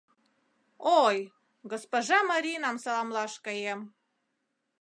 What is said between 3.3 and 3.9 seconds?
каем.